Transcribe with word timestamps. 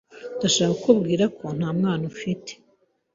Ndashobora 0.37 0.73
kukubwira 0.77 1.23
ko 1.37 1.45
nta 1.57 1.69
mwana 1.77 2.03
ufite 2.13 2.51